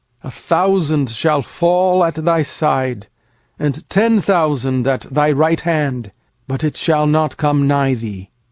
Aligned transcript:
7A 0.25 0.33
thousand 0.33 1.17
may 1.23 1.41
fall 1.43 2.03
at 2.03 2.15
thy 2.15 2.41
side, 2.41 3.05
And 3.59 3.87
ten 3.87 4.19
thousand 4.19 4.87
at 4.87 5.01
thy 5.01 5.31
right 5.31 5.61
hand; 5.61 6.11
It 6.49 6.75
shall 6.75 7.05
not 7.05 7.37
come 7.37 7.67
nigh 7.67 7.93
thee. 7.93 8.31